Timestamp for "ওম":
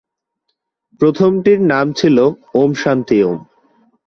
2.55-2.71, 3.23-3.39